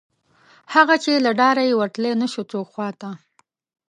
[0.73, 3.09] هغه، چې له ډاره یې ورتلی نشو څوک خواته